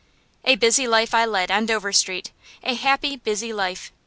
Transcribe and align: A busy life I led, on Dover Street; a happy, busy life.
A 0.45 0.55
busy 0.55 0.87
life 0.87 1.13
I 1.13 1.25
led, 1.25 1.51
on 1.51 1.67
Dover 1.67 1.93
Street; 1.93 2.31
a 2.63 2.73
happy, 2.73 3.15
busy 3.17 3.53
life. 3.53 3.91